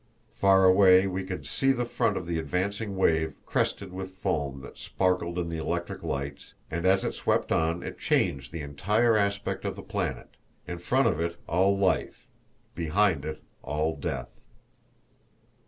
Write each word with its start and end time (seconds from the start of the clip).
Far 0.33 0.65
away 0.65 1.05
we 1.05 1.23
could 1.23 1.45
see 1.45 1.71
the 1.71 1.85
front 1.85 2.17
of 2.17 2.25
the 2.25 2.39
advancing 2.39 2.95
wave 2.97 3.35
crested 3.45 3.93
with 3.93 4.13
foam 4.13 4.61
that 4.61 4.75
sparkled 4.79 5.37
in 5.37 5.47
the 5.47 5.59
electric 5.59 6.01
lights, 6.01 6.55
and 6.71 6.87
as 6.87 7.05
it 7.05 7.13
swept 7.13 7.51
on 7.51 7.83
it 7.83 7.99
changed 7.99 8.51
the 8.51 8.61
entire 8.61 9.15
aspect 9.15 9.63
of 9.63 9.75
the 9.75 9.83
planet 9.83 10.37
in 10.67 10.79
front 10.79 11.05
of 11.07 11.19
it 11.19 11.37
all 11.45 11.77
life, 11.77 12.27
behind 12.73 13.25
it 13.25 13.43
all 13.61 13.95
death. 13.95 14.39